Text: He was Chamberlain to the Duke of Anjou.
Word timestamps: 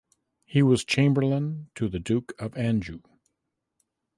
He 0.45 0.63
was 0.63 0.83
Chamberlain 0.83 1.69
to 1.75 1.87
the 1.87 1.99
Duke 1.99 2.33
of 2.41 2.57
Anjou. 2.57 3.03